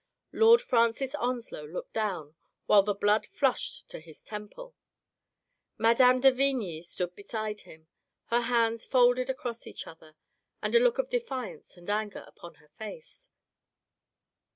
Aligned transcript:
Lord 0.31 0.63
Francis 0.63 1.13
Onslow 1.13 1.63
looked 1.67 1.93
down, 1.93 2.33
while 2.65 2.81
the 2.81 2.95
blood 2.95 3.23
flushed 3.23 3.87
to 3.89 3.99
his 3.99 4.23
temple. 4.23 4.73
Mme. 5.77 6.19
de 6.21 6.31
Vigny 6.31 6.81
stood 6.81 7.15
beside 7.15 7.59
him, 7.59 7.87
her 8.33 8.41
hands 8.41 8.83
folded 8.83 9.29
across 9.29 9.67
each 9.67 9.85
other, 9.85 10.15
and 10.59 10.73
a 10.73 10.79
look 10.79 10.97
of 10.97 11.09
defiance 11.09 11.77
and 11.77 11.87
anger 11.87 12.23
upon 12.25 12.55
her 12.55 12.69
face. 12.69 13.29